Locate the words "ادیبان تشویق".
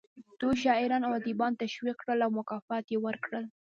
1.19-1.95